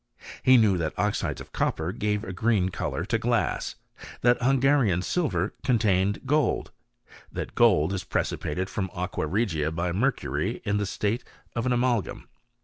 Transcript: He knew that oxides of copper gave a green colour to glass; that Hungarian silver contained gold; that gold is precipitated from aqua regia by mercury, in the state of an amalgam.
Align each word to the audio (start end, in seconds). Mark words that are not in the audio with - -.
He 0.41 0.57
knew 0.57 0.79
that 0.79 0.97
oxides 0.97 1.39
of 1.41 1.51
copper 1.53 1.91
gave 1.91 2.23
a 2.23 2.33
green 2.33 2.69
colour 2.69 3.05
to 3.05 3.19
glass; 3.19 3.75
that 4.21 4.41
Hungarian 4.41 5.03
silver 5.03 5.53
contained 5.63 6.25
gold; 6.25 6.71
that 7.31 7.53
gold 7.53 7.93
is 7.93 8.03
precipitated 8.03 8.67
from 8.67 8.89
aqua 8.95 9.27
regia 9.27 9.69
by 9.69 9.91
mercury, 9.91 10.59
in 10.65 10.77
the 10.77 10.87
state 10.87 11.23
of 11.55 11.67
an 11.67 11.71
amalgam. 11.71 12.27